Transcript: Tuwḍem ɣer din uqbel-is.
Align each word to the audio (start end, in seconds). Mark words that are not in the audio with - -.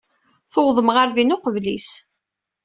Tuwḍem 0.53 0.89
ɣer 0.95 1.07
din 1.15 1.35
uqbel-is. 1.35 1.89